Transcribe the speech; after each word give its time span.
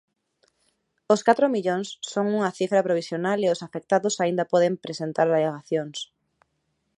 Os 1.13 1.21
catro 1.27 1.45
millóns 1.55 1.87
son 2.11 2.25
un 2.37 2.41
cifra 2.59 2.85
provisional 2.87 3.39
e 3.41 3.47
os 3.53 3.63
afectados 3.67 4.15
aínda 4.23 4.49
poden 4.53 4.73
presentar 4.85 5.27
alegacións. 5.29 5.97